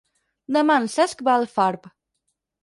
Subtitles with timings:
[0.55, 1.87] Demà en Cesc va a Alfarb.